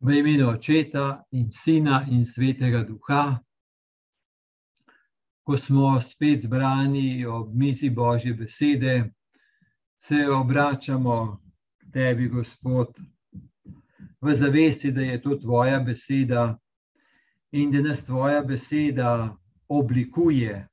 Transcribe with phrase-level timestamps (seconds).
[0.00, 3.42] V imenu Očeta in Sina in Svetega Duha,
[5.42, 9.10] ko smo spet zbrani ob mizi Božje besede,
[9.98, 11.40] se obračamo
[11.78, 12.94] k Tebi, Gospod,
[14.20, 16.58] v zavesti, da je to Tvoja beseda
[17.52, 19.36] in da nas Tvoja beseda
[19.68, 20.68] oblikuje,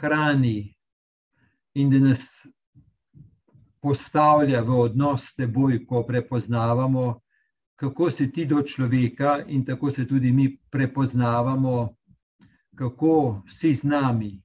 [0.00, 0.74] hrani
[1.74, 2.26] in da nas
[3.82, 7.20] postavlja v odnos s Teboj, ko prepoznavamo,
[7.82, 11.96] kako si ti do človeka in tako se tudi mi prepoznavamo,
[12.74, 14.42] kako si z nami,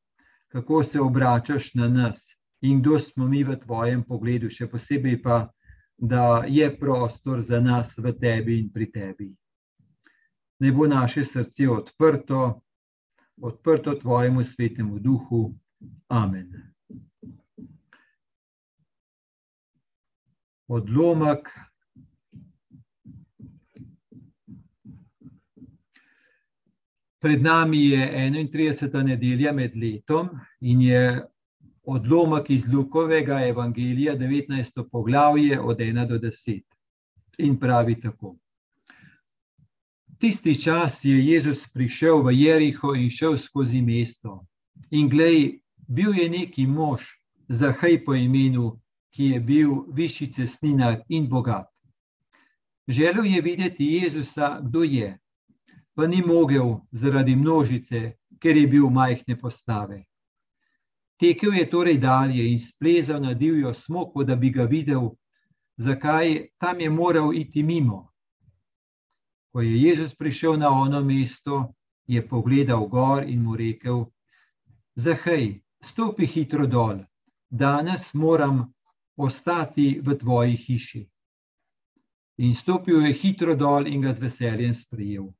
[0.47, 5.51] kako se obračaš na nas in kdo smo mi v tvojem pogledu, še posebej pa,
[5.97, 9.29] da je prostor za nas v tebi in pri tebi.
[10.59, 12.61] Ne bo naše srce odprto,
[13.41, 15.53] odprto tvojemu svetemu duhu.
[16.09, 16.73] Amen.
[20.67, 21.53] Odlomek
[27.27, 29.03] Pred nami je 31.
[29.03, 30.29] nedelja med letom
[30.61, 31.25] in je
[31.83, 34.85] odlomek iz Lukovega evangelija, 19.
[34.91, 36.61] poglavje od 1 do 10.
[37.37, 38.37] In pravi tako.
[40.19, 44.45] Tisti čas je Jezus prišel v Jeriho in šel skozi mesto.
[44.91, 47.03] In glej, bil je neki mož,
[47.49, 48.79] Zahaj po imenu,
[49.11, 51.67] ki je bil višji cestninar in bogat.
[52.87, 55.17] Želel je videti Jezusa, kdo je
[55.97, 57.99] pa ni mogel zaradi množice,
[58.39, 60.03] ker je bil majhne postave.
[61.17, 65.07] Tekel je torej dalje in splezal na divjo smoko, da bi ga videl,
[65.77, 68.11] zakaj tam je moral iti mimo.
[69.49, 71.73] Ko je Jezus prišel na ono mesto,
[72.05, 74.05] je pogledal gor in mu rekel:
[74.95, 75.49] Zahaj,
[75.81, 77.01] stopi hitro dol,
[77.49, 78.61] danes moram
[79.17, 81.03] ostati v tvoji hiši.
[82.37, 85.33] In stopil je hitro dol in ga z veseljem sprejel.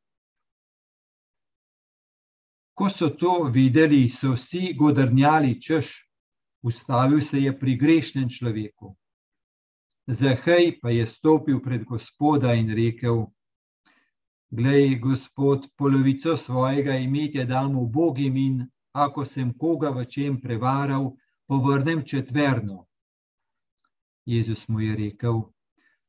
[2.78, 5.88] Ko so to videli, so vsi godrnjali, češ,
[6.62, 8.92] ustavil se je pri grešnem človeku.
[10.08, 13.26] Zahej pa je stopil pred gospoda in rekel:
[14.54, 18.62] Glej, gospod, polovico svojega imetja dam v Bogim in
[18.94, 21.16] ako sem koga v čem prevaral,
[21.50, 22.86] povrnem četverno.
[24.26, 25.48] Jezus mu je rekel: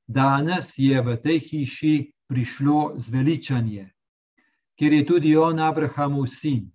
[0.06, 3.94] Danes je v tej hiši prišlo zveličanje
[4.78, 6.71] ker je tudi on Abrahamov sin.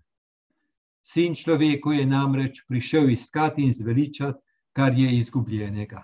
[1.03, 4.39] Sin človeku je namreč prišel iskati in zveličati,
[4.73, 6.03] kar je izgubljenega.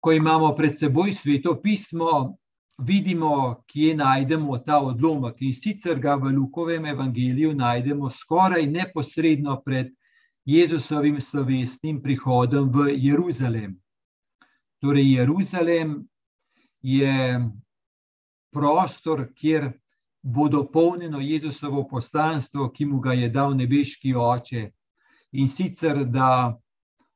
[0.00, 2.38] Ko imamo pred seboj sveto pismo,
[2.78, 5.42] vidimo, kje najdemo ta odlomek.
[5.42, 9.90] In sicer ga v Lukovem evangeliju najdemo skoraj neposredno pred
[10.44, 13.74] Jezusovim slovesnim prihodom v Jeruzalem.
[14.80, 16.08] Torej, Jeruzalem
[16.82, 17.40] je
[18.52, 19.72] prostor, kjer
[20.22, 24.70] bo dopolnjeno Jezusovo poslanstvo, ki mu ga je dal nebeški oče.
[25.32, 26.58] In sicer, da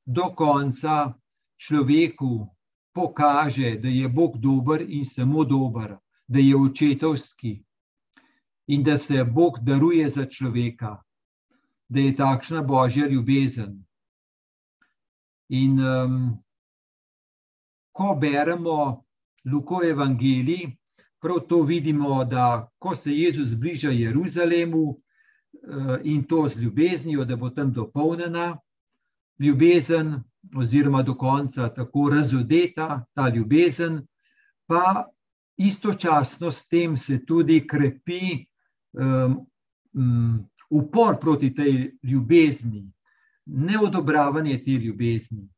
[0.06, 1.12] do konca
[1.56, 2.48] človeku
[2.94, 5.96] pokaže, da je Bog dober in samo dober,
[6.28, 7.62] da je očetovski
[8.66, 11.02] in da se Bog daruje za človeka,
[11.88, 13.84] da je takšna božja ljubezen.
[15.48, 16.38] In um,
[17.92, 19.04] ko beremo
[19.44, 20.76] Lukov evangeliji,
[21.20, 27.36] prav to vidimo, da ko se Jezus bliža Jeruzalemu eh, in to z ljubeznijo, da
[27.36, 28.58] bo tam dopolnjena
[29.38, 30.22] ljubezen,
[30.56, 34.06] oziroma do konca tako razodeta ta ljubezen,
[34.66, 35.04] pa
[35.56, 38.47] istočasno s tem se tudi krepi
[38.92, 42.92] um, upor proti tej ljubezni,
[43.47, 45.48] neodobravanje te ljubezni.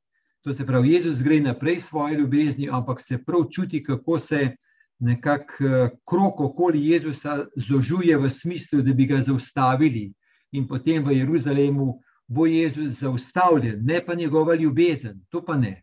[0.44, 4.56] To se pravi, Jezus gre naprej svoje ljubezni, ampak se prav čuti, kako se
[4.98, 10.12] nekako eh, krok okoli Jezusa zožuje v smislu, da bi ga zaustavili.
[10.52, 15.82] In potem v Jeruzalemu bo Jezus zaustavljen, ne pa njegova ljubezen, to pa ne.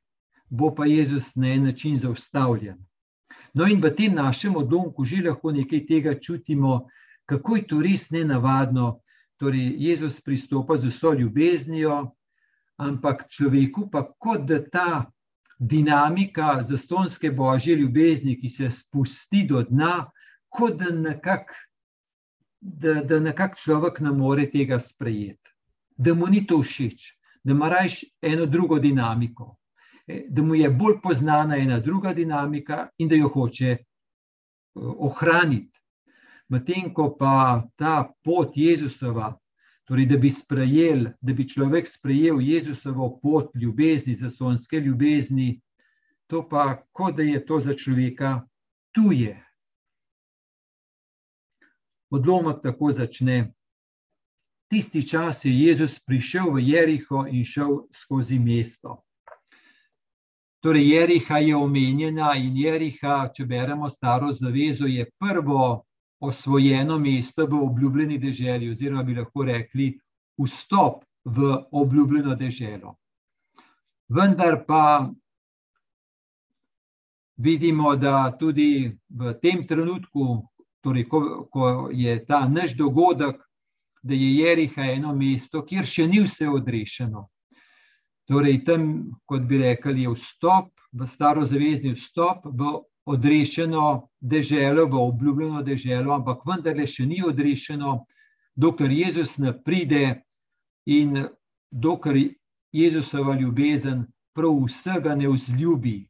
[0.49, 2.77] Bo pa Jezus na en način zaustavljen.
[3.53, 6.87] No, in v tem našem odlomku že lahko nekaj tega čutimo,
[7.25, 8.99] kako je to res nenavadno.
[9.37, 12.11] Torej, Jezus pristopa z vso ljubeznijo,
[12.77, 15.11] ampak človeku pa kot da ta
[15.59, 20.11] dinamika zastonske božje ljubezni, ki se spusti do dna,
[20.49, 21.53] kot da nekako
[22.61, 25.49] da, da nekak človek ne more tega sprejeti,
[25.97, 29.55] da mu ni to všeč, da ima rajš eno drugo dinamiko,
[30.07, 33.79] e, da mu je bolj poznana ena druga dinamika in da jo hoče e,
[34.75, 35.79] ohraniti.
[36.49, 39.33] Medtem ko pa ta pot Jezusova,
[39.89, 45.61] Torej, da bi sprejel, da bi človek sprejel Jezusovo pot ljubezni, zasonske ljubezni,
[46.27, 48.47] to pa, kot da je to za človeka
[48.95, 49.35] tuje.
[52.09, 53.53] Odlomek tako začne.
[54.71, 59.01] Tisti čas je Jezus prišel v Jeriho in šel skozi mesto.
[60.63, 65.85] Torej, Jeriha je omenjena in Jeriha, če beremo staro zavezo, je prvo
[66.21, 69.91] osvojeno mesto v obljubljeni deželi, oziroma bi lahko rekli,
[70.37, 72.95] vstop v obljubljeno deželo.
[74.09, 75.09] Vendar pa
[77.37, 80.43] vidimo, da tudi v tem trenutku,
[80.81, 83.41] torej ko, ko je ta naš dogodek,
[84.03, 87.27] da je Jeriha eno mesto, kjer še ni vse odrešeno.
[88.29, 88.87] Torej, tam,
[89.25, 96.45] kot bi rekli, je vstop v starozavezni vstop v odrešeno deželo, v obljubljeno deželo, ampak
[96.45, 98.05] vendarle še ni odrešeno,
[98.55, 100.21] dokler Jezus ne pride
[100.85, 101.25] in
[101.71, 102.21] dokler
[102.71, 106.07] Jezusova ljubezen prav vsega ne vzljubi.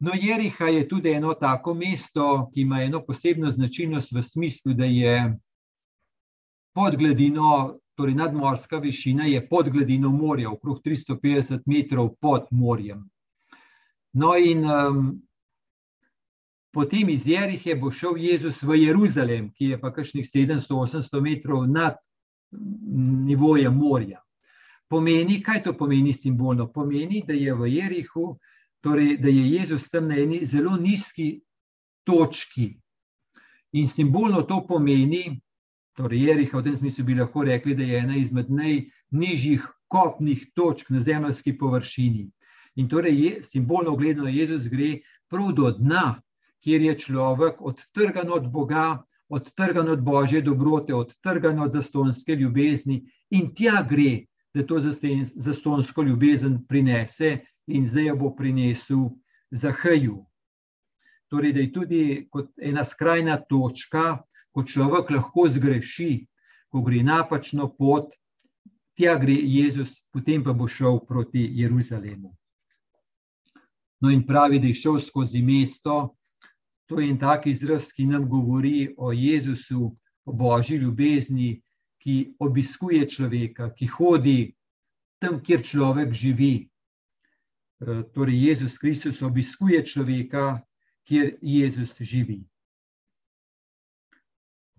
[0.00, 4.84] No, Jeriha je tudi eno tako mesto, ki ima eno posebno značilnost v smislu, da
[4.84, 5.38] je
[6.74, 13.04] pod gladino, torej nadmorska višina je pod gladino morja, okrog 350 metrov pod morjem.
[14.14, 15.22] No, in um,
[16.70, 21.98] potem iz Jerihe bo šel Jezus v Jeruzalem, ki je pa kakšnih 700-800 metrov nad
[23.26, 24.20] nivojem morja.
[24.88, 26.68] Pomeni, kaj to pomeni simbolno?
[26.70, 28.36] Pomeni, da je v Jerihu,
[28.84, 31.40] torej, da je Jezus tam na eni zelo nizki
[32.06, 32.74] točki.
[33.74, 35.40] In simbolno to pomeni,
[35.98, 40.90] torej Jeriha v tem smislu bi lahko rekli, da je ena izmed najnižjih kopnih točk
[40.90, 42.28] na zemljski površini.
[42.76, 44.98] In torej, je, simbolno gledano, Jezus gre
[45.30, 46.20] prav do dna,
[46.64, 53.54] kjer je človek odtrgan od Boga, odtrgan od Božje dobrote, odtrgan od zastonske ljubezni in
[53.54, 59.08] tja gre, da to zastonsko ljubezen prinese in zdaj jo bo prinesel
[59.50, 60.24] za haju.
[61.28, 64.18] Torej, da je tudi kot ena skrajna točka,
[64.52, 66.26] ko človek lahko zgreši,
[66.70, 68.14] ko gre napačno pot,
[68.94, 72.34] tja gre Jezus, potem pa bo šel proti Jeruzalemu.
[74.04, 76.14] No, in pravi, da je šel skozi mesto.
[76.88, 79.96] To je en tak izraz, ki nam govori o Jezusu,
[80.28, 81.62] o božji ljubezni,
[82.04, 84.52] ki obiskuje človeka, ki hodi
[85.22, 86.68] tam, kjer človek živi.
[87.80, 90.60] E, torej, Jezus Kristus obiskuje človeka,
[91.08, 92.42] kjer Jezus živi.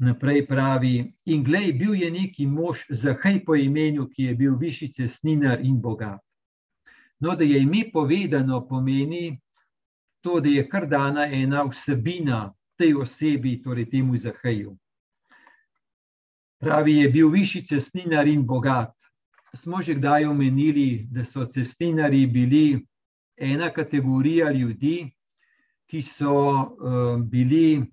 [0.06, 4.92] Naprej pravi, in glej, bil je neki mož, zahaj po imenu, ki je bil višji
[5.02, 6.22] cestninar in bogat.
[7.20, 9.40] No, da je ime povedano, pomeni
[10.22, 14.76] to, da je kar dana ena vsebina tej osebi, torej temu Zahaju.
[16.60, 18.94] Pravi, je bil višji cestninar in bogat.
[19.56, 22.86] Smo že kdaj omenili, da so cestninari bili
[23.38, 25.12] ena kategorija ljudi,
[25.88, 27.86] ki so uh, bili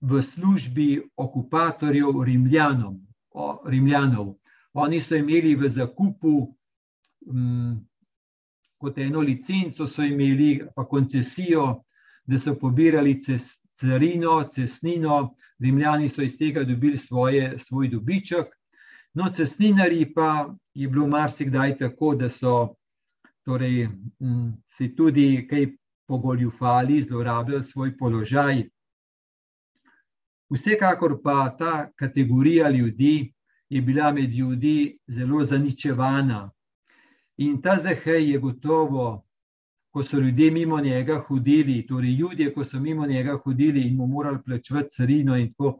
[0.00, 2.96] v službi okupatorjev Rimljanom,
[3.30, 4.34] o, Rimljanov.
[4.72, 6.56] Oni so imeli v zakupu
[7.26, 7.86] um,
[8.78, 11.82] kot eno licenco so imeli, pa koncesijo,
[12.26, 13.16] da so pobirali
[13.72, 18.46] carino, cestnino, Rimljani so iz tega dobili svoje, svoj dobiček.
[19.14, 22.74] No, cestninari pa je bilo marsikdaj tako, da so
[23.44, 23.88] torej,
[24.68, 25.66] si tudi kaj
[26.06, 28.66] pogoljufali, zlorabljali svoj položaj.
[30.50, 33.32] Vsekakor pa ta kategorija ljudi
[33.68, 36.50] je bila med ljudmi zelo zaničevana,
[37.38, 39.26] In ta zahej je gotovo,
[39.92, 44.06] ko so ljudje mimo njega hodili, torej ljudje, ko so mimo njega hodili in mu
[44.06, 45.78] morali plačevati carino, in tako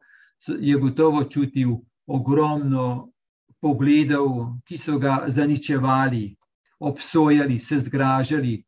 [0.59, 3.13] je gotovo čutil ogromno
[3.61, 4.29] pogledov,
[4.69, 6.37] ki so ga zaničevali,
[6.79, 8.63] obsojali, se zgražali.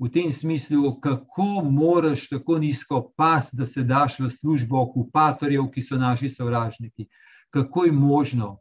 [0.00, 5.82] V tem smislu, kako moraš tako nizko pas, da se daš v službo okupatorjev, ki
[5.82, 7.04] so naši sovražniki.
[7.50, 8.58] Kako je možno,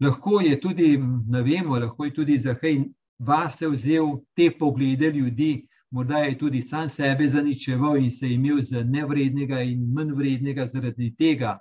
[0.00, 0.96] lahko je tudi,
[1.28, 2.84] ne vemo, lahko je tudi Zahaj
[3.18, 8.82] vase vzel te poglede ljudi, morda je tudi sam sebe zaničeval in se imel za
[8.82, 11.58] nevrednega in manj vrednega zaradi tega.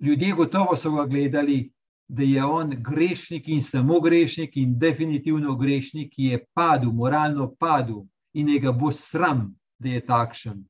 [0.00, 1.72] Ljudje gotovo so ga gledali,
[2.08, 8.02] da je on grešnik in samo grešnik in definitivno grešnik, ki je padel, moralno padel
[8.34, 10.64] in ga bo sram, da je takšen,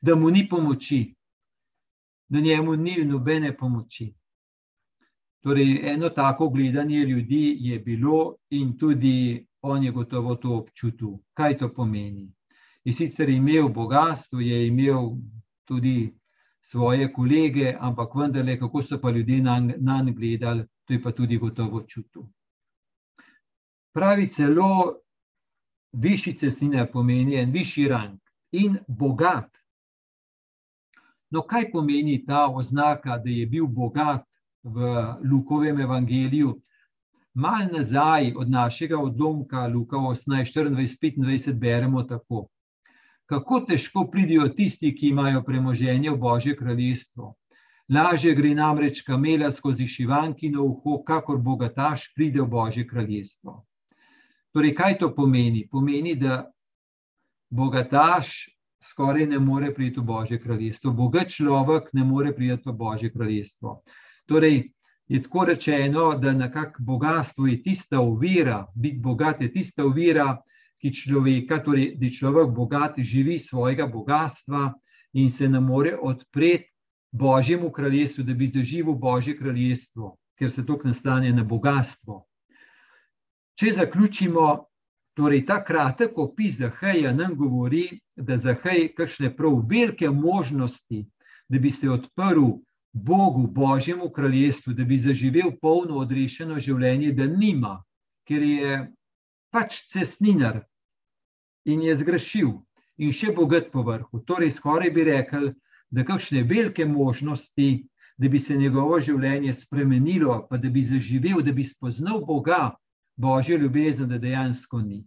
[0.00, 1.14] da mu ni pomoči,
[2.28, 4.14] da njemu ni nobene pomoči.
[5.40, 11.58] Torej, eno tako gledanje ljudi je bilo, in tudi on je gotovo to občutil, kaj
[11.58, 12.32] to pomeni.
[12.84, 15.10] Je sicer imel bogatstvo, je imel
[15.64, 16.14] tudi
[16.60, 21.38] svoje kolege, ampak vendarle, kako so pa ljudje na njega gledali, to je pa tudi
[21.38, 22.22] gotovo čutil.
[23.92, 24.94] Pravi celo
[25.92, 28.18] višji cestnina pomeni en višji rang
[28.52, 29.50] in bogat.
[31.30, 34.27] No, kaj pomeni ta oznaka, da je bil bogat
[34.74, 34.92] v
[35.24, 36.54] Lukovem evangeliju?
[37.34, 42.48] Mal nazaj od našega odlomka, Luka 18, 24, 25, beremo tako.
[43.26, 47.34] Kako težko pridijo tisti, ki imajo premoženje v Božje kraljestvo.
[47.88, 53.62] Lažje gre namreč kamela skozi šivankino uho, kakor bogataš pride v Božje kraljestvo.
[54.52, 55.68] Torej, kaj to pomeni?
[55.70, 56.50] Pomeni, da
[57.50, 58.48] bogataš
[58.82, 63.82] skoraj ne more priti v Božje kraljestvo, bogat človek ne more priti v Božje kraljestvo.
[64.28, 64.70] Torej,
[65.08, 70.36] je tako rečeno, da nekako bogatstvo je tista uvira, biti bogat je tista uvira,
[70.78, 74.72] ki človeka, torej, da je človek bogat, živi svojega bogatstva
[75.12, 76.70] in se ne more odpreti
[77.12, 82.26] Božjemu kraljestvu, da bi zaživel Božje kraljestvo, ker se to nastane na bogatstvo.
[83.58, 84.66] Če zaključimo,
[85.16, 91.06] torej ta kratek opis Zaheja nam govori, da Zahej kakšne prav velike možnosti,
[91.48, 92.60] da bi se odprl
[93.04, 97.78] Bogu, Božjemu kraljestvu, da bi zaživel polno odrešeno življenje, da nima,
[98.26, 98.78] ker je
[99.54, 100.62] pač cestninar
[101.64, 102.50] in je zgrešil
[102.98, 104.22] in še bogat po vrhu.
[104.26, 105.52] Torej, skoraj bi rekel,
[105.90, 107.86] da kakšne velike možnosti,
[108.18, 112.74] da bi se njegovo življenje spremenilo, pa da bi zaživel, da bi spoznal Boga,
[113.16, 115.04] Božjo ljubezen, da dejansko ni.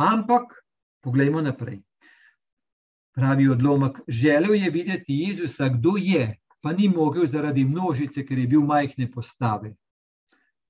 [0.00, 0.56] Ampak,
[1.04, 1.82] poglejmo naprej
[3.14, 3.98] pravi odlomek.
[4.08, 9.10] Želel je videti Jezusa, kdo je, pa ni mogel zaradi množice, ker je bil majhne
[9.10, 9.74] postave.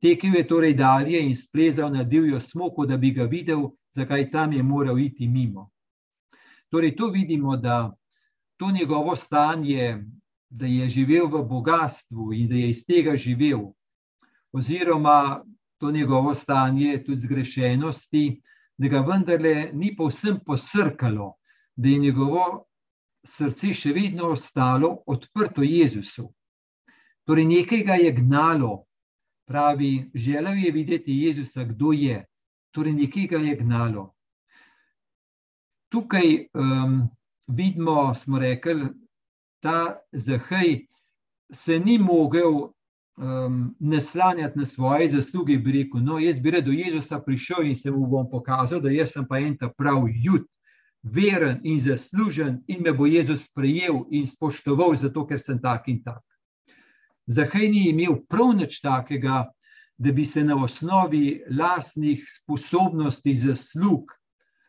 [0.01, 4.53] Tekel je torej dalje in splezal na divjo smoko, da bi ga videl, zakaj tam
[4.53, 5.71] je moral iti mimo.
[6.71, 7.93] Torej, tu vidimo, da
[8.57, 10.05] to njegovo stanje,
[10.51, 13.73] da je živel v bogatstvu in da je iz tega živel,
[14.53, 15.45] oziroma
[15.79, 18.43] to njegovo stanje tudi zgrešenosti,
[18.79, 21.35] da ga vendarle ni povsem posrkalo,
[21.81, 22.65] da je njegovo
[23.25, 26.27] srce še vedno ostalo odprto Jezusu.
[27.25, 28.73] Torej, nekaj ga je gnalo,
[29.49, 32.19] pravi, želel je videti Jezusa, kdo je.
[32.77, 34.05] Torej, nekaj ga je gnalo.
[35.91, 37.01] Tukaj um,
[37.47, 38.91] vidimo, smo rekli,
[39.63, 40.77] da Zahaj
[41.53, 46.77] se ni mogel um, naslanjati na svoje zasluge, bi rekel: No, jaz bi rad do
[46.77, 50.47] Jezusa prišel in se mu bom pokazal, da sem pa en ta prav jut
[51.03, 56.03] veren in zaslužen, in me bo Jezus sprejel in spoštoval, zato ker sem tak in
[56.03, 56.23] tak.
[57.27, 59.47] Zahaj ni imel prav nič takega,
[59.99, 64.13] da bi se na osnovi lastnih sposobnosti, zaslug,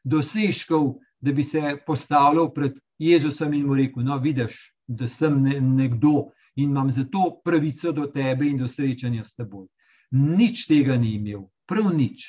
[0.03, 5.43] dosežkov, da bi se postavljal pred Jezusom in mu rekel: No, vidiš, da sem
[5.75, 9.67] nekdo in imam zato pravico do tebe in do srečanja s teboj.
[10.11, 12.27] Nič tega ni imel, prav nič.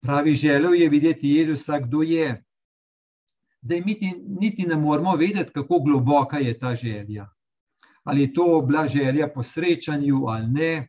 [0.00, 2.44] Pravi, želel je videti Jezusa, kdo je.
[3.60, 3.96] Zdaj, mi
[4.40, 7.28] niti ne moramo vedeti, kako globoka je ta želja.
[8.04, 10.88] Ali je to bila želja po srečanju ali ne,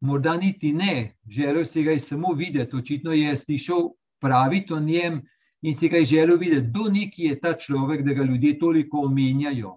[0.00, 1.16] morda niti ne.
[1.28, 3.90] Želel si ga je samo videti, očitno je slišal
[4.20, 5.22] praviti o njem
[5.62, 8.98] in si ga je želel videti, kdo neki je ta človek, da ga ljudje toliko
[8.98, 9.76] omenjajo.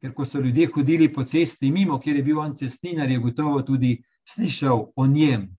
[0.00, 3.62] Ker ko so ljudje hodili po cesti mimo, kjer je bil on cestinar, je gotovo
[3.62, 5.56] tudi slišal o njem.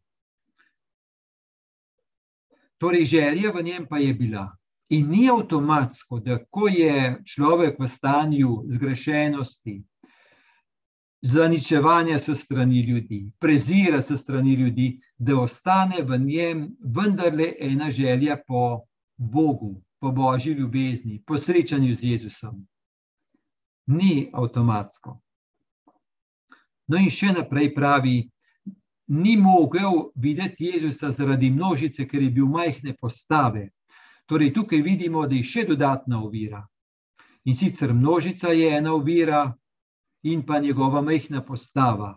[2.77, 4.49] Torej, želja v njem pa je bila.
[4.89, 9.79] In ni avtomatsko, da ko je človek v stanju zgrešenosti,
[11.25, 18.37] zaničevanja se strani ljudi, prezira se strani ljudi, da ostane v njem vendarle ena želja
[18.47, 18.85] po
[19.17, 22.67] Bogu, po božji ljubezni, po srečanju z Jezusom.
[23.87, 25.19] Ni avtomatsko.
[26.87, 28.29] No, in še naprej pravi,
[29.07, 33.69] ni mogel videti Jezusa zaradi množice, ker je bil majhne postave.
[34.25, 36.63] Torej, tukaj vidimo, da je še dodatna ovira.
[37.45, 39.53] In sicer množica je ena ovira,
[40.25, 42.15] in pa njegova majhna postava.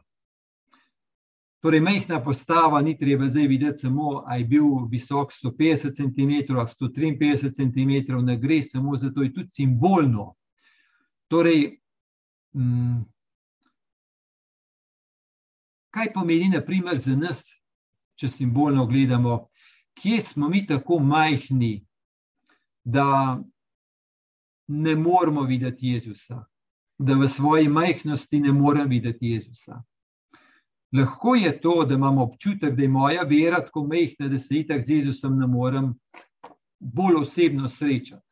[1.61, 6.66] Torej, majhna postava ni treba zdaj videti samo, ali je bil visok 150 cm ali
[6.80, 10.35] 153 cm, ne gre samo za to, je tudi simbolno.
[11.28, 11.80] Torej,
[12.57, 13.02] mm,
[15.90, 17.45] kaj pomeni, naprimer, za nas,
[18.18, 19.49] če simbolno gledamo,
[19.99, 21.85] kje smo mi tako majhni,
[22.85, 23.38] da
[24.68, 26.45] ne moramo videti Jezusa,
[26.99, 29.83] da v svoji majhnosti ne moremo videti Jezusa.
[30.92, 34.83] Lahko je to, da imamo občutek, da je moja vera tako majhna, da se itak
[34.83, 35.92] z Jezusom ne morem
[36.78, 38.25] bolj osebno srečati.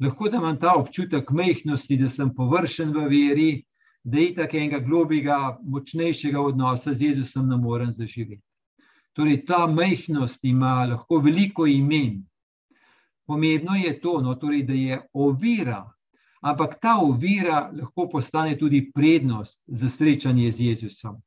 [0.00, 3.64] Lahko da imam ta občutek majhnosti, da sem površen v veri,
[4.06, 8.42] da je tako enega globjega, močnejšega odnosa z Jezusom ne morem zaživeti.
[9.12, 12.20] Torej, ta majhnost ima lahko veliko imen.
[13.26, 15.80] Pomembno je to, no, torej, da je ovira,
[16.40, 21.18] ampak ta ovira lahko postane tudi prednost za srečanje z Jezusom.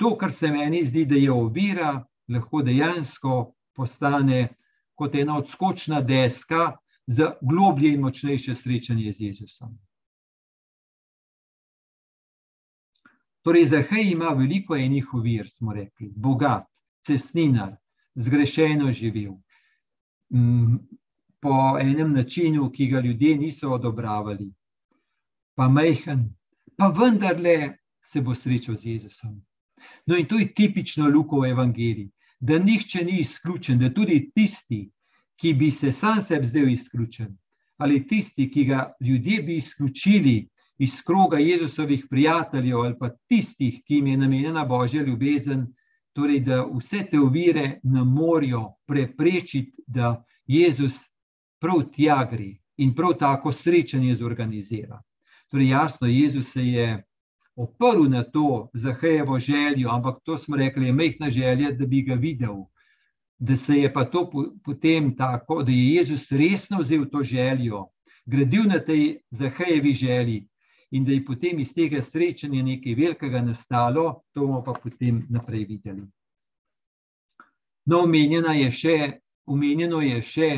[0.00, 4.48] To, kar se meni zdi, da je ovira, lahko dejansko postane
[4.94, 9.76] kot ena odskočna deska za globlje in močnejše srečanje z Jezusom.
[13.42, 16.66] Torej, Zahej ima veliko enih ovir, smo rekli, bogat,
[17.06, 17.76] cestninar,
[18.14, 19.32] zgrešeno živel,
[20.34, 20.76] mm,
[21.42, 24.52] po enem načinu, ki ga ljudje niso odobravali,
[25.54, 26.28] pa majhen,
[26.76, 29.40] pa vendarle se bo srečal z Jezusom.
[30.06, 34.90] No, in to je tipično Lukov evangelij, da nihče ni izključen, da tudi tisti,
[35.36, 37.36] ki bi se sam sebi zdel izključen,
[37.76, 40.48] ali tisti, ki ga ljudje bi izključili
[40.78, 45.66] iz kroga Jezusovih prijateljev, ali pa tistih, ki jim je namenjena božja ljubezen,
[46.12, 50.98] torej da vse te ovire ne morajo preprečiti, da Jezus
[51.60, 55.02] prav tja gre in prav tako srečanje zorganizira.
[55.48, 57.04] Torej, jasno, Jezus se je
[57.56, 62.14] oprl na to zahejevo željo, ampak to smo rekli, je mehna želja, da bi ga
[62.14, 62.64] videl
[63.42, 64.30] da se je pa to
[64.64, 67.86] potem tako, da je Jezus resno vzel to željo,
[68.24, 70.48] gradil na tej zahejevi želji
[70.92, 75.64] in da je potem iz tega srečanja nekaj velikega nastalo, to bomo pa potem naprej
[75.68, 76.04] videli.
[77.86, 78.98] No, omenjeno je še,
[79.46, 80.50] omenjeno je še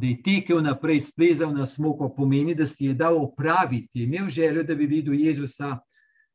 [0.00, 4.62] da je tekel naprej, splezal na smoko, pomeni, da si je dal opraviti, imel željo,
[4.62, 5.78] da bi videl Jezusa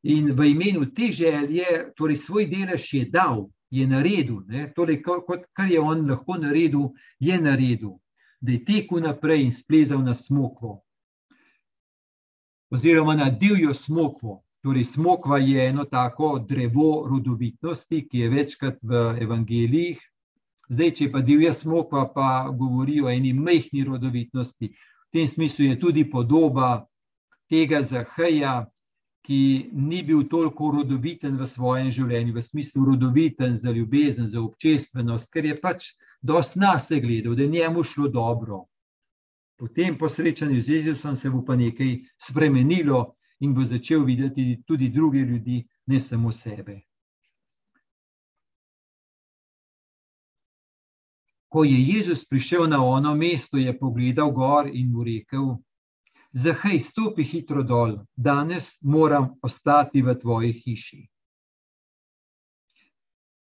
[0.04, 4.42] in v imenu te želje, torej svoj delež je dal, je naredil,
[4.76, 7.96] torej, kot kar je on lahko naredil, je naredil,
[8.42, 10.83] da je tekel naprej in splezal na smokvo.
[12.74, 14.42] Oziroma na divjo smokvo.
[14.64, 20.00] Torej, smokva je eno tako drevo rodovitnosti, ki je večkrat v evangelijih.
[20.70, 24.72] Zdaj, če pa divja smokva, pa govori o eni mehki rodovitnosti.
[24.74, 26.88] V tem smislu je tudi podoba
[27.52, 28.56] tega zaheja,
[29.22, 35.30] ki ni bil toliko rodoviten v svojem življenju, v smislu rodoviten za ljubezen, za občestvenost,
[35.30, 35.92] ker je pač
[36.26, 38.66] dosti nas gledal, da je njemu šlo dobro.
[39.64, 44.90] Potem, po srečanju z Jezusom, se bo pa nekaj spremenilo in bo začel videti tudi
[44.90, 46.82] druge ljudi, ne samo sebe.
[51.48, 55.56] Ko je Jezus prišel na ono mesto, je pogledal gor in mu rekel:
[56.34, 61.04] Zahaj, stopi hitro dol, danes moram ostati v tvoji hiši.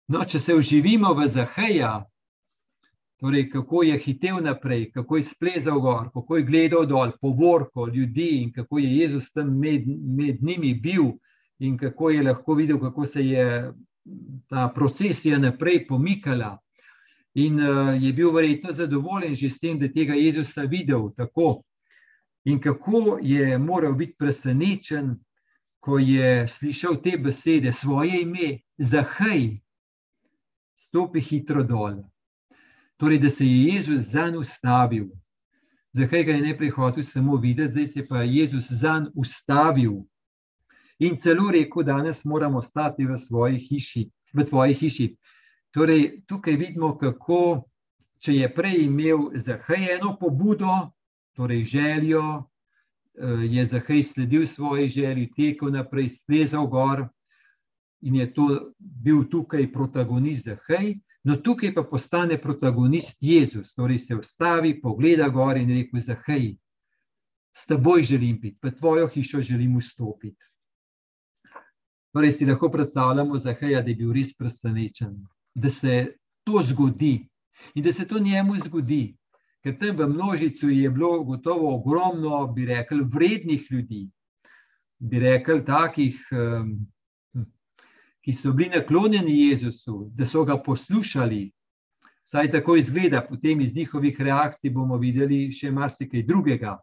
[0.08, 2.00] No, če se uživimo v Zahaja,
[3.20, 8.28] torej kako je hitev naprej, kako je splezal gor, kako je gledal dol, povorko ljudi
[8.42, 9.84] in kako je Jezus tam med,
[10.16, 11.04] med njimi bil
[11.58, 13.72] in kako je lahko videl, kako se je
[14.48, 16.58] ta procesija naprej pomikala.
[17.34, 21.62] In uh, je bil verjetno zadovoljen že s tem, da tega Jezusa videl tako
[22.44, 25.18] in kako je moral biti presenečen,
[25.80, 29.60] ko je slišal te besede, svoje ime, zahaj,
[30.76, 32.00] stopi hitro dol.
[33.00, 35.06] Torej, da se je Jezus zanj ustavil.
[35.92, 40.02] Zakaj ga je najprej hotel samo videti, zdaj se pa je Jezus zanj ustavil.
[40.98, 45.16] In celo rekel, danes moramo ostati v svoji hiši, v tvoji hiši.
[45.72, 47.64] Torej, tukaj vidimo, kako,
[48.20, 50.90] če je prej imel zahajeno pobudo,
[51.32, 52.22] torej željo,
[53.16, 57.08] eh, je Zahaj sledil svoji želji, tekel naprej, splezal gor
[58.00, 60.98] in je to bil tukaj protagonist Zahaj.
[61.24, 66.54] No, tukaj pa postane protagonist Jezus, torej se ustavi, pogleda gor in reče: Zahaj,
[67.56, 70.46] s teboj želim biti, v tvojo hišo želim vstopiti.
[72.12, 75.20] Torej si lahko predstavljamo Zahaja, da je bil res presenečen,
[75.54, 77.28] da se to zgodi
[77.74, 79.20] in da se to njemu zgodi
[79.62, 84.08] ker tam v množici je bilo gotovo ogromno, bi rekel, vrednih ljudi,
[84.98, 86.16] bi rekel, takih,
[88.24, 91.50] ki so bili naklonjeni Jezusu, da so ga poslušali.
[92.26, 96.76] Vsaj tako izgleda, potem iz njihovih reakcij bomo videli še marsikaj drugega.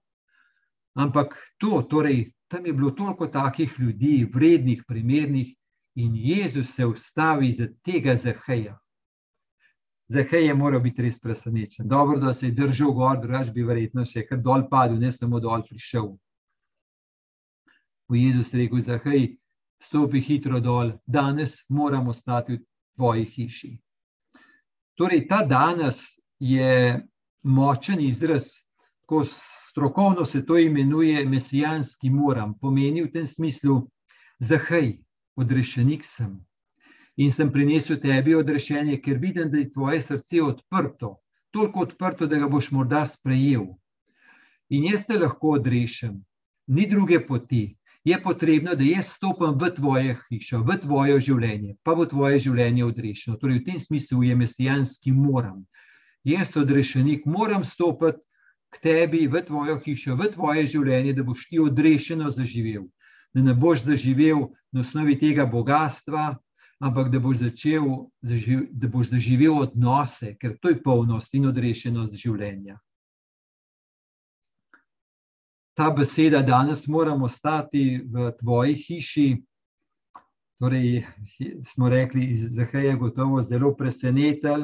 [0.97, 5.53] Ampak to, torej, tam je bilo toliko takih ljudi, vrednih, primernih,
[5.97, 8.77] in Jezus se ustavi za tega zaheja.
[10.07, 11.87] Zahaj je moral biti res presenečen.
[11.87, 15.39] Dobro, da se je držal gor, drugač bi verjetno še kar dol padel, ne samo
[15.43, 16.13] dol prišel.
[18.07, 19.25] V Jezus rekel: Zahaj,
[19.83, 22.63] stopi hitro dol, danes moramo stati v
[22.95, 23.71] tvoji hiši.
[24.97, 27.01] Torej, ta danes je
[27.43, 28.49] močen izraz,
[29.05, 32.57] ko strokovno se to imenuje mesijanski moram.
[32.59, 33.87] Pomeni v tem smislu,
[34.39, 34.97] Zahaj,
[35.35, 36.37] odrešenik sem.
[37.17, 41.15] In sem prinesel tebi odrešenje, ker vidim, da je tvoje srce odprto,
[41.51, 43.65] toliko odprto, da ga boš morda sprejel.
[44.69, 46.19] In jaz te lahko odrešim,
[46.67, 47.77] ni druge poti.
[48.07, 52.85] Je potrebno, da jaz stopim v tvoje hišo, v tvoje življenje, pa bo tvoje življenje
[52.87, 53.35] odrešeno.
[53.41, 55.65] Torej, v tem smislu je mesijanski moram.
[56.23, 58.23] Jaz, odrešenik, moram stopiti
[58.71, 62.87] k tebi v tvojo hišo, v tvoje življenje, da boš ti odrešeno zaživel
[63.37, 66.37] da ne boš zaživel na osnovi tega bogatstva,
[66.79, 67.85] ampak da boš, začel,
[68.71, 72.79] da boš zaživel odnose, ker to je polnost in odrešenost življenja.
[75.77, 79.43] Ta beseda danes moramo ostati v tvoji hiši.
[80.59, 81.05] Torej,
[81.63, 84.63] smo rekli, da je gotovo zelo presenetelj,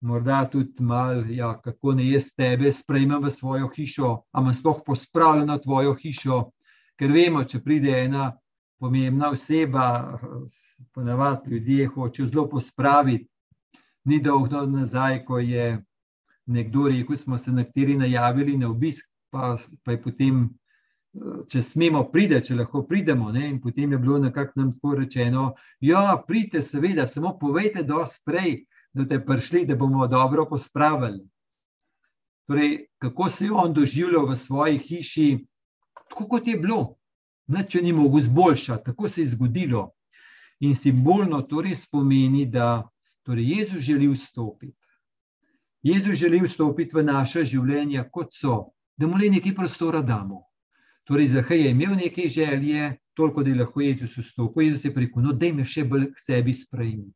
[0.00, 5.58] morda tudi malo, ja, kako ne jaz tebe sprejmem v svojo hišo, ampak sploh pospravljeno
[5.58, 6.42] tvojo hišo,
[7.00, 8.30] ker vemo, če pride ena
[8.78, 10.20] pomembna oseba,
[10.92, 13.24] ponavadi ljudje hočejo zelo pospraviti.
[14.04, 15.78] Ni dolgo nazaj, ko je
[16.46, 20.42] nekdo rekel, smo se nekateri najavili na obisk, pa, pa je potem,
[21.50, 23.32] če smemo pride, če lahko pridemo.
[23.32, 23.52] Ne?
[23.62, 28.64] Potem je bilo nekako nam tako rečeno, ja, pridite, seveda, samo povejte, da sprej,
[28.94, 31.22] da ste prišli, da bomo dobro pospravili.
[32.50, 35.28] Torej, kako se je on doživljal v svoji hiši,
[36.10, 36.96] tako kot je bilo,
[37.46, 39.90] nič ni mogel zboljšati, tako se je zgodilo.
[40.60, 42.88] In simbolno to res pomeni, da
[43.22, 44.76] torej Jezus želi vstopiti.
[45.82, 50.42] Jezus želi vstopiti v naše življenje, kot so, da mu le nekaj prostora damo.
[51.08, 54.62] Torej, Zahaj je imel nekaj želje, toliko, da je lahko Jezus vstopil.
[54.62, 57.08] Jezus je rekel: No, daj me še bolj k sebi sprejmi.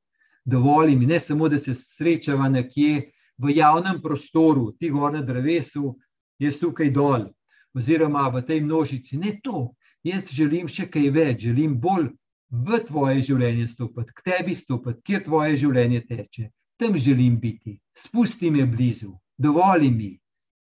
[0.45, 5.95] Dovolj mi, ne samo, da se srečava nekje v javnem prostoru, ti gor na drevesu,
[6.41, 7.29] jaz tukaj dol,
[7.77, 9.21] oziroma v tej množici.
[9.21, 12.11] Ne to, jaz želim še kaj več, želim bolj
[12.49, 16.51] v tvoje življenje stopiti, k tebi stopiti, kjer tvoje življenje teče.
[16.81, 20.13] Tam želim biti, spusti me blizu, dovoli mi.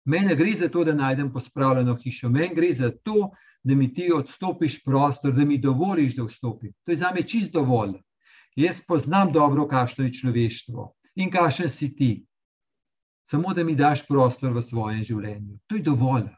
[0.04, 3.30] Mene gre za to, da najdem pospravljeno hišo, meni gre za to,
[3.62, 6.72] da mi ti odstopiš prostor, da mi dovoliš, da vstopim.
[6.84, 7.96] To je za me čist dovolj.
[8.56, 12.12] Jaz poznam dobro, kakšno je človeštvo in kakšen si ti.
[13.24, 15.58] Samo da mi daš prostor v svojem življenju.
[15.66, 16.28] To je dovolj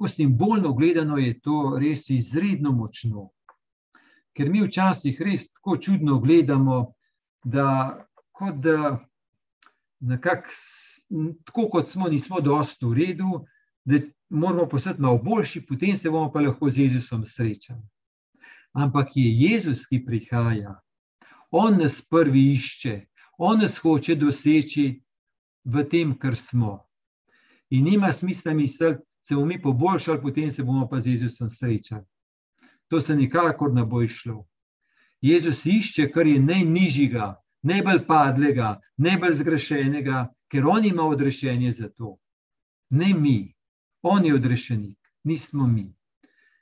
[0.00, 3.28] tako simbolno gledano, je to res izredno močno.
[4.32, 6.94] Ker mi včasih res tako čudno gledamo,
[7.44, 8.96] da kot da
[10.00, 10.48] nekako,
[11.44, 13.44] tako kot smo, nismo dosto v redu,
[13.84, 17.82] da moramo postati malo boljši, potem se bomo pa lahko z Jezusom srečali.
[18.72, 20.80] Ampak je Jezus, ki prihaja,
[21.50, 23.06] On nas prvi išče,
[23.38, 25.02] On nas hoče doseči
[25.64, 26.86] v tem, kar smo.
[27.70, 32.04] In nima smisla misliti, se bomo mi poboljšali, potem se bomo pa z Jezusom srečali.
[32.88, 34.46] To se nikakor ne bo išlo.
[35.20, 42.16] Jezus išče, kar je najnižjega, najbolj padlega, najbolj zgrešenega, ker on ima odrešenje za to.
[42.90, 43.54] Ne mi,
[44.02, 45.94] on je odrešenik, nismo mi.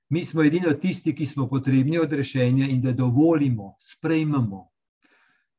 [0.09, 4.69] Mi smo edino tisti, ki smo potrebni odrešenja in da dovolimo, sprejmemo.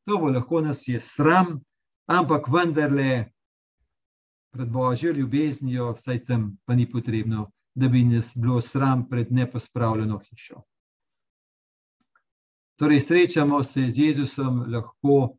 [0.05, 1.59] To bo lahko nas je sram,
[2.05, 3.31] ampak vendarle
[4.51, 10.19] pred božjo ljubeznijo, vsaj tam pa ni potrebno, da bi nas bilo sram pred nepospravljeno
[10.19, 10.61] hišo.
[12.75, 15.37] Torej, srečamo se z Jezusom lahko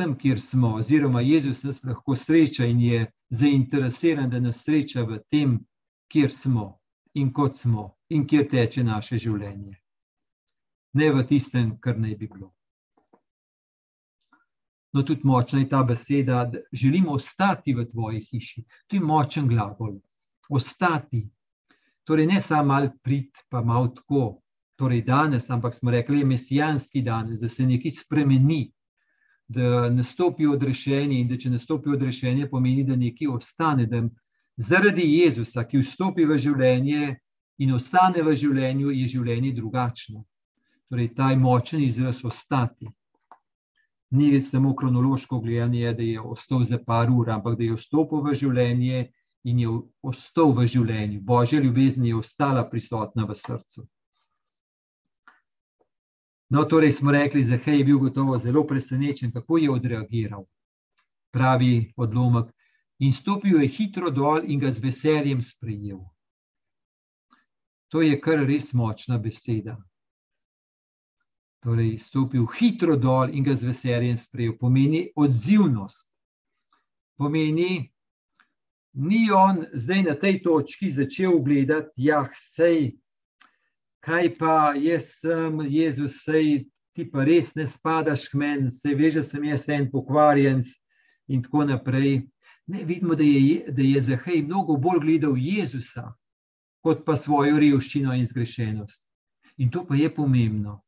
[0.00, 5.18] tam, kjer smo, oziroma Jezus nas lahko sreča in je zainteresiran, da nas sreča v
[5.30, 5.58] tem,
[6.08, 6.78] kjer smo
[7.14, 9.76] in kot smo in kjer teče naše življenje.
[10.96, 12.48] Ne v tistem, kar naj bi bilo.
[14.92, 18.64] No, tudi močna je ta beseda, da želimo ostati v tvoji hiši.
[18.88, 19.98] To je močen glagol.
[20.48, 21.26] Ostati.
[22.08, 24.40] Torej, ne samo malo prid, pa malo tako,
[24.80, 28.64] torej danes, ampak smo rekli, je mesijanski dan, da se nekaj spremeni,
[29.50, 33.86] da nastopi odrešenje in da če nastopi odrešenje, pomeni, da nekaj ostane.
[33.90, 34.04] Da
[34.56, 37.16] zaradi Jezusa, ki vstopi v življenje
[37.58, 40.22] in ostane v življenju, je življenje drugačno.
[40.90, 42.86] Torej, ta močen izraz ostati
[44.10, 48.34] ni samo kronološko gledanje, da je ostal za par ur, ampak da je vstopil v
[48.34, 49.04] življenje
[49.44, 51.20] in je ostal v življenju.
[51.26, 53.86] Božja ljubezen je ostala prisotna v srcu.
[56.50, 60.44] No, torej smo rekli, da je bil gotovo zelo presenečen, kako je odreagiral.
[61.32, 62.50] Pravi odlomek.
[62.98, 66.00] In stopil je hitro dol in ga z veseljem sprejel.
[67.88, 69.78] To je kar res močna beseda
[71.60, 74.56] torej stopil hitro dol in ga z veseljem sprejel.
[74.58, 76.08] Pomeni odzivnost.
[77.20, 77.90] Pomeni,
[78.92, 82.96] ni on zdaj na tej točki začel gledati, ja, sej,
[84.00, 89.20] kaj pa jaz sem, Jezus, sej ti pa res ne spadaš k meni, se veš,
[89.20, 90.62] da sem jaz en pokvarjen
[91.28, 92.22] in tako naprej.
[92.66, 96.12] Ne, vidimo, da je, da je Zahej mnogo bolj gledal Jezusa,
[96.84, 99.04] kot pa svojo revščino in zgrešenost.
[99.58, 100.80] In to pa je pomembno,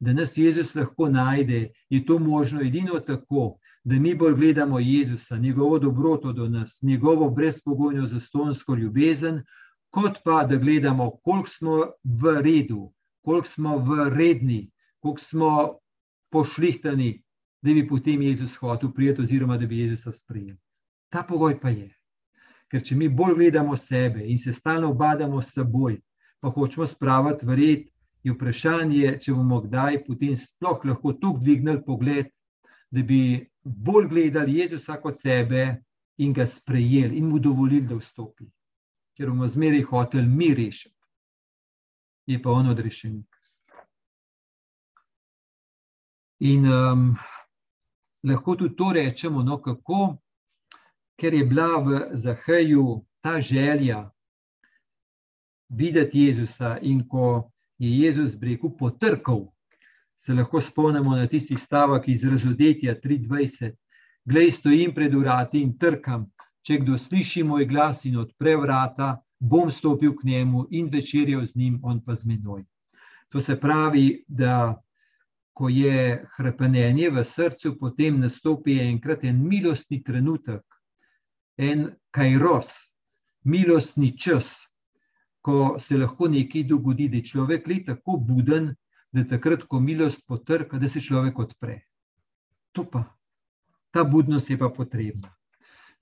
[0.00, 5.36] da nas Jezus lahko najde, je to možno edino tako, da mi bolj gledamo Jezusa,
[5.36, 9.42] njegovo dobroto do nas, njegovo brezpogojno zastonsko ljubezen,
[9.94, 15.50] kot pa da gledamo, koliko smo v redu, koliko smo v redni, koliko smo
[16.32, 17.22] pošlihtani,
[17.62, 20.58] da bi potem Jezus hotel prijeti, oziroma da bi Jezusa sprejeli.
[21.12, 21.92] Ta pogoj pa je.
[22.70, 26.00] Ker če mi bolj gledamo sebe in se stalno obadamo s seboj,
[26.40, 27.86] pa hočemo spraviti v red,
[28.24, 32.32] je vprašanje, če bomo kdaj potem sploh lahko tukaj dvignili pogled,
[32.90, 33.20] da bi
[33.62, 35.64] bolj gledali Jezusa kot sebe
[36.18, 38.50] in ga sprejeli in mu dovolili, da vstopi.
[39.14, 40.94] Ker bomo zmeraj hoteli mi rešiti.
[42.26, 43.26] Je pa on odrešenik.
[46.40, 47.16] In um,
[48.24, 50.16] lahko tudi to rečemo, no, kako,
[51.20, 54.10] ker je bila v Zaheju ta želja
[55.68, 59.46] videti Jezusa, in ko je Jezus rekel: Potrkal,
[60.16, 63.72] se lahko spomnimo na tisti stavek iz Razodetja 23.
[64.24, 66.30] Glej, stojim pred urati in trkam.
[66.64, 71.56] Če kdo sliši moj glas in odpre vrata, bom stopil k njemu in večerjal z
[71.56, 72.64] njim, on pa z menoj.
[73.28, 74.80] To se pravi, da
[75.54, 80.64] ko je hrepenenje v srcu, potem nastopi enkrat en milostni trenutek,
[81.56, 82.72] en kajros,
[83.44, 84.56] milostni čas,
[85.44, 88.72] ko se lahko nekaj dogodi, da je človek le tako buden,
[89.12, 91.82] da takrat, ko milost potrka, da se človek odpre.
[92.74, 93.04] To pa,
[93.94, 95.30] ta budnost je pa potrebna.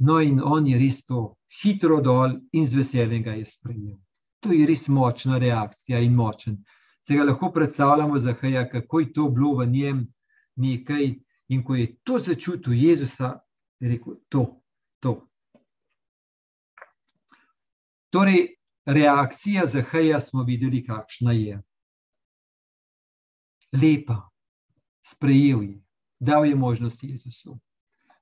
[0.03, 3.99] No, in on je res to hitro dol in z veseljem ga je sprejel.
[4.43, 6.59] To je res močna reakcija in močen
[7.03, 10.15] se ga lahko predstavljamo za Haja, kako je to bilo v njem
[10.57, 11.15] nekaj.
[11.49, 13.39] In ko je to začutil Jezusa,
[13.81, 14.63] je rekel: To,
[15.01, 15.29] to.
[18.11, 21.63] Torej, reakcija za Haja smo videli, kakšna je.
[23.73, 24.31] Lepa,
[25.07, 25.83] sprejel je,
[26.21, 27.59] dal je možnost Jezusu,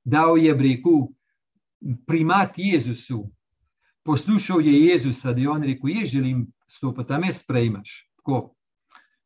[0.05, 1.07] dal je rekel,
[2.07, 3.31] primat Jezusu.
[4.05, 8.09] Poslušal je Jezusa, da je on rekel: Jaz želim stopiti, tam me sprejmaš.
[8.17, 8.55] Tako,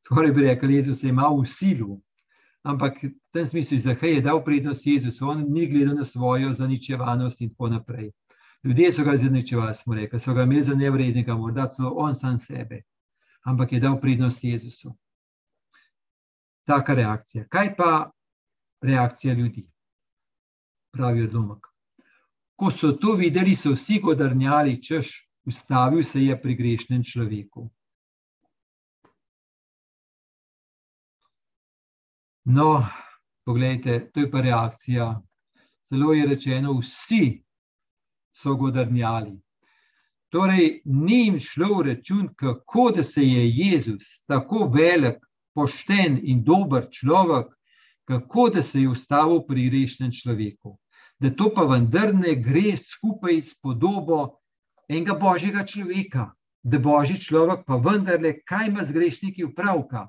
[0.07, 2.01] skoraj bi rekel, Jezus je imel v silu.
[2.63, 7.41] Ampak v tem smislu, zakaj je dal prednost Jezusu, on ni gledal na svojo zaničevanost
[7.41, 8.11] in tako naprej.
[8.65, 12.39] Ljudje so ga zaničevali, smo rekli, so ga imeli za nevrednega, morda celo on sam
[12.39, 12.83] sebe,
[13.45, 14.95] ampak je dal prednost Jezusu.
[16.65, 17.45] Taka reakcija.
[17.49, 18.11] Kaj pa
[18.81, 19.69] reakcija ljudi?
[20.93, 21.74] Pravi odlomek.
[22.57, 25.11] Ko so to videli, so vsi godrnjali, češ,
[25.45, 27.71] ustavil se je pri grešnem človeku.
[32.45, 32.87] No,
[33.45, 35.23] poglejte, to je pa reakcija.
[35.89, 37.43] Zelo je rečeno, vsi
[38.37, 39.41] so godrnjali.
[40.29, 45.21] Torej, ni jim šlo v račun, kako da se je Jezus, tako velik,
[45.55, 47.53] pošten in dober človek,
[48.05, 50.79] kako da se je ustavil pri rešnem človeku.
[51.25, 54.41] Da to pa vendar ne gre skupaj s podobo
[54.89, 60.09] enega božjega človeka, da božji človek pa vendarle, kaj ima z grešniki upravka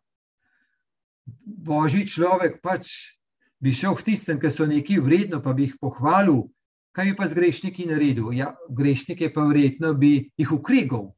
[1.46, 3.18] božji človek pač
[3.62, 6.46] bi šel v tistem, ki so neki vredno, pa bi jih pohvalil,
[6.94, 8.30] kaj bi pa z grešniki naredil.
[8.36, 11.14] Ja, grešnike pa vredno bi jih ukregal.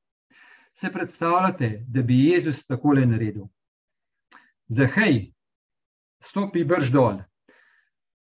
[0.78, 3.50] Se predstavljate, da bi Jezus takole naredil?
[4.70, 5.34] Zahej,
[6.22, 7.24] stopi brž dol,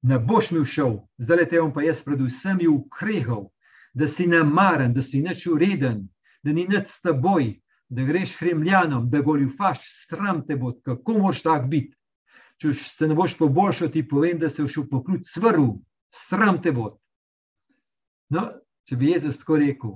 [0.02, 3.50] ne boš mi všel, zdaj te bom pa jaz predvsem ukregal,
[3.94, 6.08] da si namaren, da si neč ureden,
[6.44, 7.60] da ni nič s teboj,
[7.90, 11.96] da greš hremljanom, da goljufaš, sram te bo, kako moš tak biti.
[12.60, 15.72] Če se ne boš poboljšal, ti povem, da se všel pokrut svrl,
[16.12, 16.92] sram te bo.
[18.30, 18.50] No,
[18.86, 19.96] če bi Jezus tako rekel,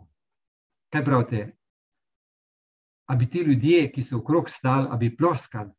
[0.94, 1.44] kaj pravite?
[3.12, 5.70] A bi ti ljudje, ki so okrog stali, a bi ploskali?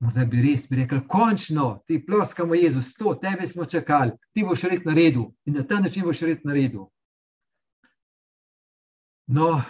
[0.00, 4.66] Morda bi res bi rekel, končno, ti ploskamo, Jezus, to, tebe smo čakali, ti boš
[4.68, 6.84] red naredil in na ta način boš red naredil.
[9.26, 9.62] No,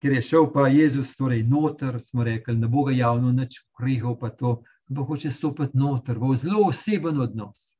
[0.00, 4.18] ker je šel pa Jezus, torej noter, smo rekli, ne bo ga javno nič ukrehal,
[4.20, 7.72] pa to, ampak hoče stopiti noter, v zelo oseben odnos.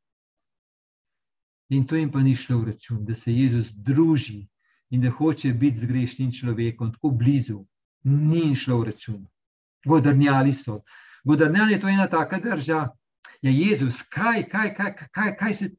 [1.71, 4.47] In to jim pa ni šlo v račun, da se Jezus druži
[4.91, 7.65] in da hoče biti z grešnim človekom tako blizu.
[8.03, 9.23] Ni jim šlo v račun.
[9.85, 10.81] Godrnjali so.
[11.25, 12.89] Godrnjali je to ena taka drža.
[13.43, 15.71] Ja, Jezus, kaj, kaj, kaj, kaj, kaj se.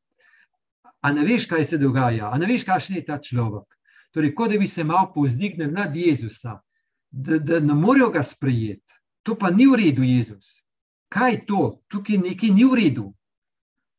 [1.01, 3.65] A ne veš, kaj se dogaja, a ne veš, kakšen je ta človek.
[4.13, 6.59] Torej, kot da bi se malo povzdignil nad Jezusa,
[7.11, 8.93] da, da ne morejo ga sprejeti.
[9.25, 10.61] To pa ni v redu, Jezus.
[11.09, 11.61] Kaj je to?
[11.89, 13.05] Tukaj nekaj ni v redu.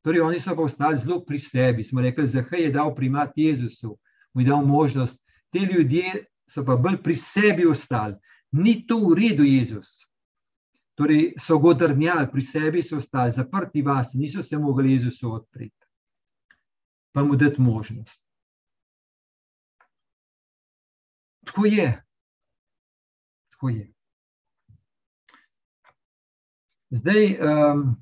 [0.07, 1.85] Torej, oni so pa ostali zelo pri sebi.
[1.85, 3.97] Smo rekli, zakaj je dal primat Jezusu,
[4.35, 5.19] mu je dal možnost.
[5.51, 8.15] Te ljudje so pa bolj pri sebi ostali.
[8.57, 10.07] Ni to v redu, Jezus.
[10.97, 15.85] Torej, so ga drnjali, pri sebi so ostali, zaprti vas, niso se mogli Jezusu odpreti.
[17.13, 18.25] Pa mu dati možnost.
[21.45, 22.03] Tako je.
[23.51, 23.93] Tako je.
[26.91, 27.97] Zdaj, um,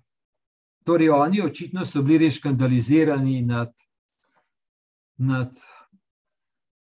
[0.84, 3.72] torej oni očitno so bili res škandalizirani nad,
[5.16, 5.58] nad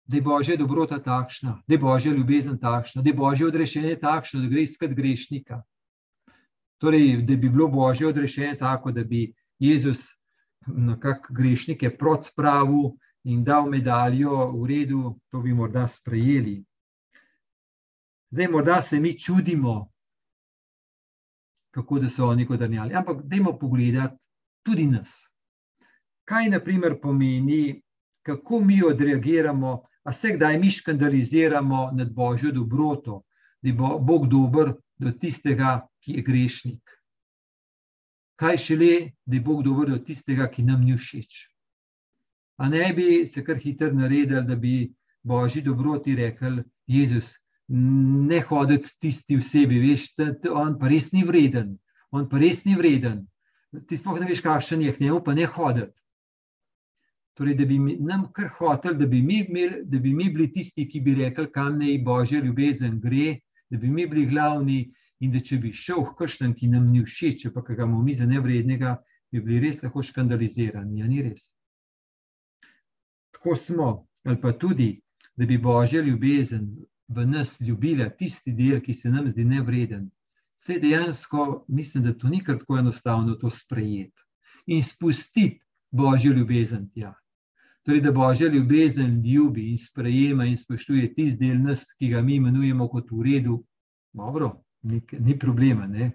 [0.09, 4.41] da je božja dobrota takšna, da je božja ljubezen takšna, da je božje odrešenje takšno,
[4.41, 5.63] da gre iskati grešnika.
[6.81, 10.07] Torej, da bi bilo božje odrešenje tako, da bi Jezus
[10.67, 16.65] nekako grešnike proti spravu in dal medaljo v redu, to bi morda sprejeli.
[18.31, 19.91] Zdaj, morda se mi čudimo,
[21.75, 22.95] kako da so oni kodrnjali.
[22.95, 24.17] Ampak, dajmo pogledati
[24.63, 25.21] tudi nas.
[26.25, 27.83] Kaj, na primer, pomeni,
[28.23, 33.23] kako mi odreagiramo, a se kdaj mi škandaliziramo nad božjo dobroto,
[33.63, 36.95] da je Bog dober do tistega, ki je grešnik.
[38.41, 41.37] Kaj šele, da je Bog dober do tistega, ki nam ni všeč.
[42.57, 44.73] A ne bi se kar hitro naredili, da bi
[45.23, 47.35] božji dobroti rekel: Jezus,
[47.69, 51.77] ne hoditi tisti v sebi, veš, da on pa res ni vreden,
[52.11, 53.27] on pa res ni vreden.
[53.85, 56.01] Ti sploh ne veš, kakšen je, njemu pa ne hoditi.
[57.39, 60.89] Torej, da bi nam kar hotel, da bi, mi imeli, da bi mi bili tisti,
[60.91, 63.37] ki bi rekli, kam naj božja ljubezen gre,
[63.71, 64.79] da bi mi bili glavni
[65.23, 68.15] in da če bi šel v kršten, ki nam ni všeč, pa ga imamo mi
[68.15, 68.97] za nevrednega,
[69.31, 70.99] bi bili res lahko škandalizirani.
[70.99, 71.53] Ja, ni res.
[73.37, 73.89] Tako smo,
[74.27, 74.89] ali pa tudi,
[75.39, 76.67] da bi božja ljubezen
[77.09, 80.11] v nas ljubila tisti del, ki se nam zdi nevreden.
[80.59, 84.27] Vse dejansko mislim, da to ni kar tako enostavno to sprejeti
[84.67, 87.15] in spustiti božjo ljubezen tja.
[87.89, 92.35] Torej, da božja ljubezen ljubi in sprejema in spoštuje tisti del nas, ki ga mi
[92.37, 93.55] imenujemo kot v redu,
[94.13, 94.51] dobro,
[94.83, 95.87] ni, ni problema.
[95.87, 96.11] Ne?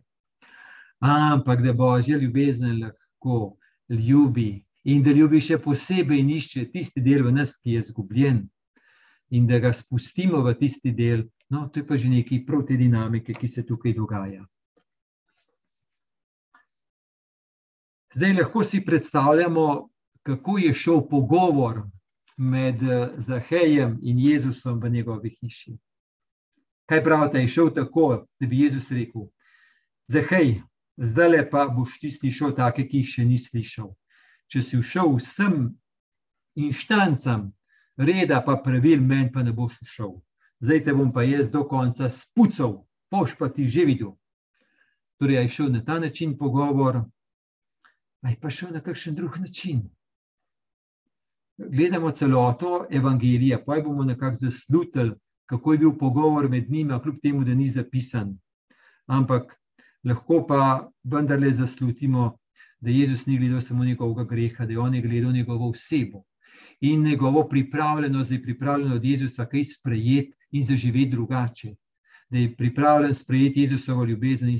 [1.01, 3.55] Ampak da božja ljubezen lahko
[3.89, 8.43] ljubi in da ljubi še posebej in išče tisti del v nas, ki je zgubljen,
[9.33, 13.33] in da ga spustimo v tisti del, no, to je pa že nekaj proti dinamike,
[13.33, 14.45] ki se tukaj dogaja.
[18.13, 19.89] Zdaj lahko si predstavljamo,
[20.23, 21.83] kako je šel pogovor
[22.37, 25.77] med eh, Zahejem in Jezusom v njegovi hiši.
[26.85, 29.27] Kaj pravite, je šel tako, da bi Jezus rekel:
[30.07, 30.61] Zahej,
[30.97, 33.93] zdaj le pa boš ti slišal take, ki jih še ni slišal.
[34.51, 35.55] Če si všel vsem
[36.55, 37.51] inštancam,
[37.97, 40.17] reda pa pravil, meni pa ne boš šel.
[40.59, 44.13] Zdaj te bom pa jaz do konca spucal, poš pa ti že videl.
[45.19, 47.03] Torej, je šel na ta način pogovor,
[48.27, 49.87] aj pa šel na kakšen drug način.
[51.57, 55.11] Gledamo celoto evangelija, pa bomo nekako zaslutili,
[55.45, 58.37] kako je bil pogovor med njima, kljub temu, da ni zapisan.
[59.05, 59.53] Ampak
[60.03, 62.37] lahko pa vendarle zaslutimo,
[62.79, 66.23] da Jezus ni gledal samo njegovega greha, da je on je gledal njegovo osebo
[66.81, 71.75] in njegovo pripravljenost, da je pripravljen od Jezusa kaj sprejeti in zaživeti drugače.
[72.29, 74.59] Da je pripravljen sprejeti Jezusovo ljubezen in,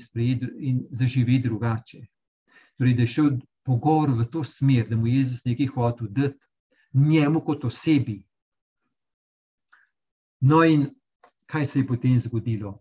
[0.59, 2.05] in zaživeti drugače.
[2.77, 3.29] Torej, da je šel
[3.65, 6.47] pogovor v to smer, da mu Jezus nekaj hotel dati,
[6.93, 8.23] njemu kot osebi.
[10.39, 10.89] No, in
[11.45, 12.79] kaj se je potem zgodilo?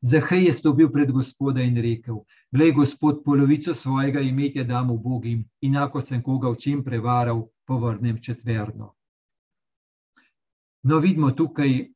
[0.00, 5.44] Zahaj je stopil pred gospoda in rekel: Glej, gospod, polovico svojega imetja dam v Bogim,
[5.60, 8.92] in ako sem koga v čem prevaral, povrnem četverno.
[10.82, 11.88] No, vidimo tukaj,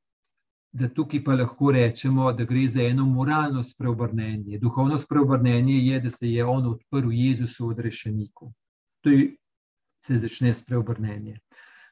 [0.73, 4.59] da tukaj pa lahko rečemo, da gre za eno moralno spreobrnenje.
[4.59, 8.53] Duhovno spreobrnenje je, da se je on odprl Jezusu odrešeniku.
[9.01, 9.37] To je,
[10.01, 11.39] se začne spreobrnenje.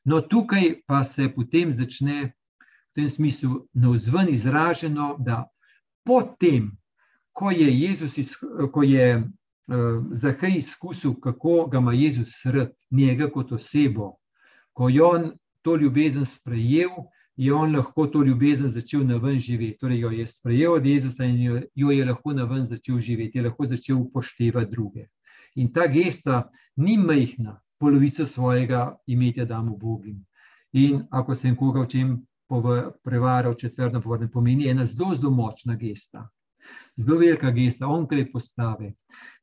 [0.04, 2.32] No, tukaj pa se potem začne
[2.90, 5.44] v tem smislu na vzven izraženo, da
[6.04, 6.72] potem,
[7.32, 8.16] ko je Jezus,
[8.72, 14.16] ko je uh, Zahaj izkusil, kako ga ima Jezus srd, njega kot osebo,
[14.72, 15.30] ko je on
[15.62, 16.90] to ljubezen sprejel,
[17.36, 19.78] je on lahko to ljubezen začel na ven živeti.
[19.78, 23.38] Torej, jo je sprejel od Jezusa in jo, jo je lahko na ven začel živeti,
[23.38, 25.06] je lahko začel upoštevati druge.
[25.54, 30.26] In ta gesta ni majhna, polovico svojega imetja damo Bogim.
[30.72, 32.26] In ako sem koga v čem
[33.04, 36.28] prevaral, četvrto povedano, pomeni ena zelo, zelo močna gesta,
[36.96, 38.92] zelo velika gesta, onkraj postave.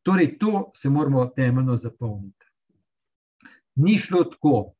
[0.03, 2.45] Torej, to se moramo temeljno zapolniti.
[3.75, 4.73] Ni šlo tako.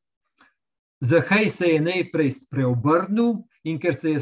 [1.00, 3.34] Zahaj se je najprej spreobrnil
[3.64, 4.20] in ker se je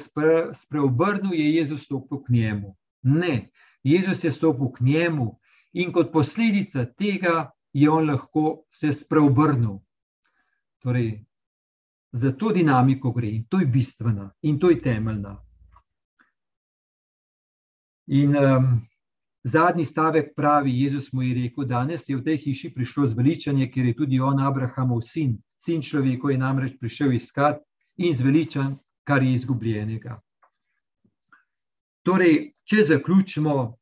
[0.55, 2.77] spreobrnil, je Jezus stopil k njemu.
[3.03, 3.51] Ne,
[3.83, 5.39] Jezus je stopil k njemu
[5.73, 9.79] in kot posledica tega je on lahko se spreobrnil.
[10.79, 11.25] Torej,
[12.13, 15.37] za to dinamiko gre in to je bistvena in to je temeljna.
[18.07, 18.87] In um,
[19.43, 23.87] zadnji stavek pravi, Jezus mu je rekel, danes je v tej hiši prišlo zveličanje, ker
[23.87, 27.65] je tudi on Abrahamov sin, sin človeka, je namreč prišel iskati
[27.97, 30.21] in zveličan, kar je izgubljenega.
[32.05, 33.75] Torej, če zaključimo,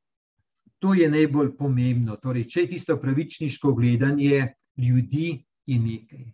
[0.82, 2.16] to je najbolj pomembno.
[2.18, 6.24] Torej, če je tisto pravičniško gledanje ljudi in nekaj.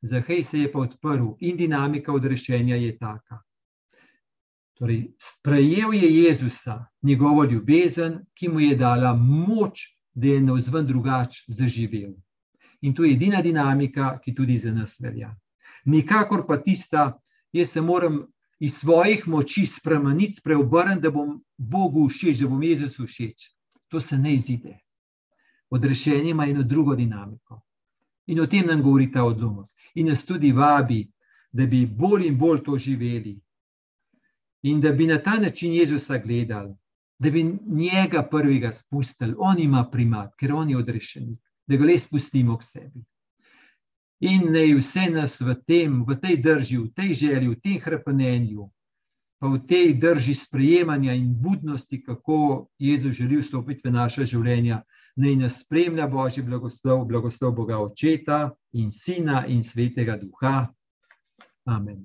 [0.00, 3.42] Zahaj se je pa odprl in dinamika odrešenja je taka.
[4.80, 9.84] Torej, sprejel je Jezusa, njegovo ljubezen, ki mu je dala moč,
[10.14, 12.16] da je na vzven drugače zaživel.
[12.80, 15.34] In to je edina dinamika, ki tudi za nas velja.
[15.84, 17.20] Nikakor pa tista,
[17.52, 18.22] jaz se moram
[18.60, 23.50] iz svojih moči spremeniti, spreobrniti, da bom Bogu všeč, da bom Jezusu všeč.
[23.90, 24.78] To se ne izide.
[25.70, 27.60] Odrešenje ima eno drugo dinamiko.
[28.26, 29.68] In o tem nam govori ta odlomek.
[29.94, 31.04] In nas tudi vabi,
[31.52, 33.40] da bi bolj in bolj to živeli.
[34.62, 36.74] In da bi na ta način Jezusa gledali,
[37.18, 41.36] da bi njega prvega spustili, on ima primat, ker on je odrešen,
[41.66, 43.04] da ga le spustimo k sebi.
[44.20, 48.68] In naj vse nas v, tem, v tej drži, v tej želji, v tem hrepenenju,
[49.40, 54.82] pa v tej drži sprejemanja in budnosti, kako Jezus želi vstopiti v naše življenja,
[55.16, 60.68] naj nas spremlja Božji blagoslov, blagoslov Boga Očeta in Sina in Svetega Duha.
[61.64, 62.04] Amen.